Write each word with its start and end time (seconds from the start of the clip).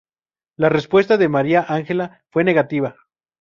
La 0.57 0.69
respuesta 0.69 1.17
de 1.17 1.29
María 1.29 1.63
Ángela 1.67 2.23
fue 2.31 2.43
negativa. 2.43 2.95